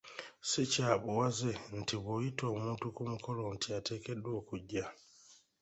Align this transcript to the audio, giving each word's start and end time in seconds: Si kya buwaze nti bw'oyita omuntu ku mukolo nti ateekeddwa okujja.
Si 0.49 0.61
kya 0.71 0.89
buwaze 1.01 1.51
nti 1.79 1.95
bw'oyita 2.01 2.43
omuntu 2.53 2.85
ku 2.95 3.01
mukolo 3.11 3.41
nti 3.55 3.67
ateekeddwa 3.77 4.31
okujja. 4.39 4.85